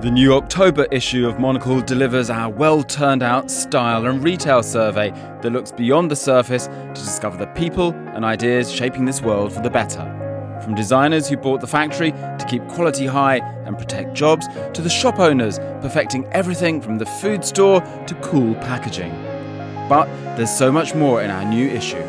The 0.00 0.12
new 0.12 0.32
October 0.34 0.86
issue 0.92 1.26
of 1.26 1.40
Monocle 1.40 1.80
delivers 1.80 2.30
our 2.30 2.48
well 2.48 2.84
turned 2.84 3.20
out 3.20 3.50
style 3.50 4.06
and 4.06 4.22
retail 4.22 4.62
survey 4.62 5.10
that 5.10 5.50
looks 5.50 5.72
beyond 5.72 6.08
the 6.08 6.14
surface 6.14 6.68
to 6.68 6.92
discover 6.94 7.36
the 7.36 7.48
people 7.48 7.90
and 8.14 8.24
ideas 8.24 8.72
shaping 8.72 9.06
this 9.06 9.20
world 9.20 9.52
for 9.52 9.60
the 9.60 9.70
better. 9.70 10.04
From 10.62 10.76
designers 10.76 11.28
who 11.28 11.36
bought 11.36 11.60
the 11.60 11.66
factory 11.66 12.12
to 12.12 12.46
keep 12.48 12.64
quality 12.68 13.06
high 13.06 13.38
and 13.66 13.76
protect 13.76 14.14
jobs, 14.14 14.46
to 14.72 14.80
the 14.80 14.88
shop 14.88 15.18
owners 15.18 15.58
perfecting 15.80 16.28
everything 16.28 16.80
from 16.80 16.98
the 16.98 17.06
food 17.06 17.44
store 17.44 17.80
to 18.06 18.14
cool 18.22 18.54
packaging. 18.54 19.10
But 19.88 20.06
there's 20.36 20.56
so 20.56 20.70
much 20.70 20.94
more 20.94 21.22
in 21.22 21.30
our 21.30 21.44
new 21.44 21.66
issue. 21.66 22.04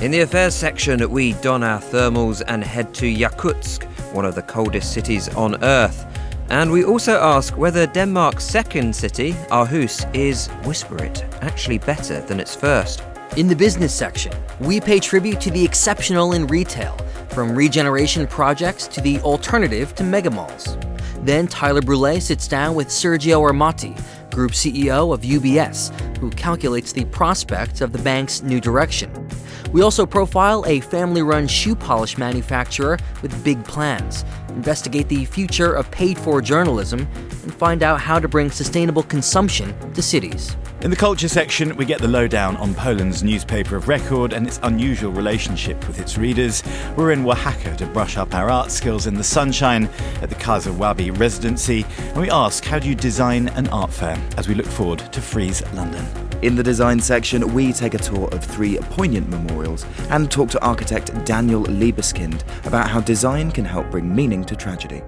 In 0.00 0.12
the 0.12 0.20
affairs 0.20 0.54
section, 0.54 1.10
we 1.10 1.32
don 1.32 1.64
our 1.64 1.80
thermals 1.80 2.44
and 2.46 2.62
head 2.62 2.94
to 2.94 3.12
Yakutsk, 3.12 3.82
one 4.14 4.24
of 4.24 4.36
the 4.36 4.42
coldest 4.42 4.92
cities 4.92 5.28
on 5.30 5.60
Earth. 5.64 6.06
And 6.50 6.72
we 6.72 6.82
also 6.82 7.12
ask 7.12 7.56
whether 7.56 7.86
Denmark's 7.86 8.42
second 8.42 8.94
city, 8.94 9.34
Aarhus, 9.52 10.04
is 10.12 10.48
Whisper 10.66 11.04
It 11.04 11.24
actually 11.42 11.78
better 11.78 12.20
than 12.22 12.40
its 12.40 12.56
first. 12.56 13.04
In 13.36 13.46
the 13.46 13.54
business 13.54 13.94
section, 13.94 14.32
we 14.58 14.80
pay 14.80 14.98
tribute 14.98 15.40
to 15.42 15.52
the 15.52 15.64
exceptional 15.64 16.32
in 16.32 16.48
retail, 16.48 16.96
from 17.28 17.54
regeneration 17.54 18.26
projects 18.26 18.88
to 18.88 19.00
the 19.00 19.20
alternative 19.20 19.94
to 19.94 20.02
megamalls. 20.02 20.76
Then 21.24 21.46
Tyler 21.46 21.82
Brûlé 21.82 22.20
sits 22.20 22.48
down 22.48 22.74
with 22.74 22.88
Sergio 22.88 23.48
Ermotti, 23.48 23.94
Group 24.32 24.50
CEO 24.50 25.14
of 25.14 25.20
UBS, 25.20 25.96
who 26.18 26.30
calculates 26.30 26.92
the 26.92 27.04
prospects 27.04 27.80
of 27.80 27.92
the 27.92 27.98
bank's 28.00 28.42
new 28.42 28.60
direction. 28.60 29.29
We 29.72 29.82
also 29.82 30.04
profile 30.04 30.64
a 30.66 30.80
family 30.80 31.22
run 31.22 31.46
shoe 31.46 31.76
polish 31.76 32.18
manufacturer 32.18 32.98
with 33.22 33.44
big 33.44 33.64
plans, 33.64 34.24
investigate 34.48 35.08
the 35.08 35.24
future 35.24 35.72
of 35.72 35.88
paid 35.92 36.18
for 36.18 36.40
journalism, 36.40 37.06
and 37.42 37.54
find 37.54 37.82
out 37.82 38.00
how 38.00 38.18
to 38.18 38.26
bring 38.26 38.50
sustainable 38.50 39.04
consumption 39.04 39.74
to 39.92 40.02
cities. 40.02 40.56
In 40.82 40.88
the 40.88 40.96
culture 40.96 41.28
section, 41.28 41.76
we 41.76 41.84
get 41.84 42.00
the 42.00 42.08
lowdown 42.08 42.56
on 42.56 42.72
Poland's 42.72 43.22
newspaper 43.22 43.76
of 43.76 43.86
record 43.86 44.32
and 44.32 44.46
its 44.46 44.58
unusual 44.62 45.12
relationship 45.12 45.86
with 45.86 46.00
its 46.00 46.16
readers. 46.16 46.62
We're 46.96 47.12
in 47.12 47.26
Oaxaca 47.26 47.76
to 47.76 47.86
brush 47.86 48.16
up 48.16 48.34
our 48.34 48.48
art 48.48 48.70
skills 48.70 49.06
in 49.06 49.12
the 49.12 49.22
sunshine 49.22 49.90
at 50.22 50.30
the 50.30 50.36
Casa 50.36 50.72
Wabi 50.72 51.10
residency, 51.10 51.84
and 51.98 52.16
we 52.22 52.30
ask 52.30 52.64
how 52.64 52.78
do 52.78 52.88
you 52.88 52.94
design 52.94 53.48
an 53.48 53.68
art 53.68 53.92
fair 53.92 54.18
as 54.38 54.48
we 54.48 54.54
look 54.54 54.64
forward 54.64 55.00
to 55.12 55.20
Frieze 55.20 55.62
London. 55.74 56.06
In 56.40 56.56
the 56.56 56.62
design 56.62 56.98
section, 56.98 57.52
we 57.52 57.74
take 57.74 57.92
a 57.92 57.98
tour 57.98 58.30
of 58.32 58.42
three 58.42 58.78
poignant 58.78 59.28
memorials 59.28 59.84
and 60.08 60.30
talk 60.30 60.48
to 60.48 60.64
architect 60.64 61.12
Daniel 61.26 61.62
Libeskind 61.64 62.42
about 62.66 62.88
how 62.88 63.02
design 63.02 63.52
can 63.52 63.66
help 63.66 63.90
bring 63.90 64.14
meaning 64.16 64.42
to 64.46 64.56
tragedy. 64.56 65.02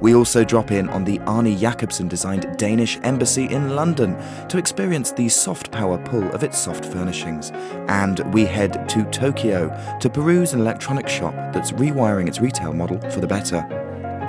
We 0.00 0.14
also 0.14 0.44
drop 0.44 0.70
in 0.70 0.88
on 0.90 1.04
the 1.04 1.20
Arne 1.20 1.56
Jacobsen 1.56 2.08
designed 2.08 2.56
Danish 2.56 2.98
embassy 3.02 3.46
in 3.46 3.74
London 3.74 4.16
to 4.48 4.58
experience 4.58 5.12
the 5.12 5.28
soft 5.28 5.70
power 5.70 5.98
pull 5.98 6.24
of 6.32 6.42
its 6.42 6.58
soft 6.58 6.84
furnishings. 6.84 7.52
And 7.88 8.20
we 8.34 8.44
head 8.44 8.88
to 8.90 9.04
Tokyo 9.04 9.68
to 10.00 10.10
peruse 10.10 10.52
an 10.52 10.60
electronic 10.60 11.08
shop 11.08 11.34
that's 11.52 11.72
rewiring 11.72 12.28
its 12.28 12.40
retail 12.40 12.72
model 12.72 12.98
for 13.10 13.20
the 13.20 13.26
better. 13.26 13.66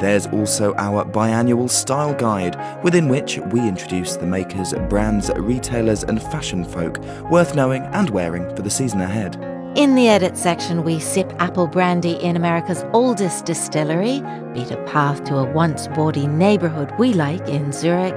There's 0.01 0.27
also 0.27 0.75
our 0.75 1.05
biannual 1.05 1.69
style 1.69 2.13
guide, 2.13 2.83
within 2.83 3.07
which 3.07 3.37
we 3.37 3.61
introduce 3.61 4.17
the 4.17 4.25
makers, 4.25 4.73
brands, 4.89 5.31
retailers, 5.37 6.03
and 6.03 6.21
fashion 6.21 6.65
folk 6.65 6.99
worth 7.31 7.55
knowing 7.55 7.83
and 7.93 8.09
wearing 8.09 8.53
for 8.55 8.61
the 8.61 8.69
season 8.69 8.99
ahead. 8.99 9.54
In 9.75 9.95
the 9.95 10.07
edit 10.07 10.37
section, 10.37 10.85
we 10.85 10.99
sip 10.99 11.33
apple 11.37 11.67
brandy 11.67 12.13
in 12.23 12.37
America's 12.37 12.85
oldest 12.93 13.43
distillery, 13.43 14.21
beat 14.53 14.71
a 14.71 14.81
path 14.85 15.25
to 15.25 15.35
a 15.35 15.51
once 15.51 15.87
bawdy 15.89 16.27
neighbourhood 16.27 16.93
we 16.97 17.11
like 17.11 17.45
in 17.49 17.73
Zurich, 17.73 18.15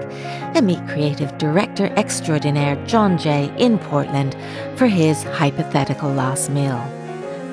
and 0.54 0.64
meet 0.64 0.86
creative 0.86 1.36
director 1.36 1.86
extraordinaire 1.96 2.76
John 2.86 3.18
Jay 3.18 3.52
in 3.58 3.76
Portland 3.80 4.36
for 4.76 4.86
his 4.86 5.24
hypothetical 5.24 6.12
last 6.12 6.48
meal. 6.48 6.78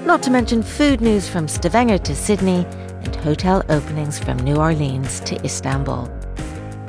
Not 0.06 0.22
to 0.24 0.30
mention 0.30 0.62
food 0.62 1.02
news 1.02 1.28
from 1.28 1.48
Stavanger 1.48 1.98
to 1.98 2.16
Sydney 2.16 2.64
and 3.02 3.16
hotel 3.16 3.66
openings 3.70 4.20
from 4.20 4.38
New 4.38 4.58
Orleans 4.58 5.20
to 5.22 5.44
Istanbul. 5.44 6.15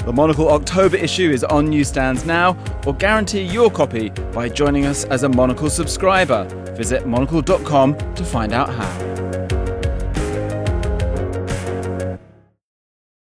The 0.06 0.12
Monocle 0.12 0.48
October 0.50 0.96
issue 0.96 1.32
is 1.32 1.42
on 1.42 1.68
newsstands 1.68 2.24
now, 2.24 2.56
or 2.86 2.94
guarantee 2.94 3.42
your 3.42 3.72
copy 3.72 4.10
by 4.32 4.48
joining 4.48 4.86
us 4.86 5.02
as 5.06 5.24
a 5.24 5.28
Monocle 5.28 5.68
subscriber. 5.68 6.44
Visit 6.76 7.08
monocle.com 7.08 8.14
to 8.14 8.24
find 8.24 8.52
out 8.52 8.72
how. 8.72 9.15